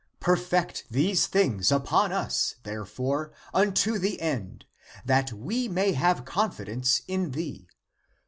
[0.19, 4.65] "Perfect these things upon us, therefore, unto the end,
[5.05, 7.67] that we may have confidence in thee.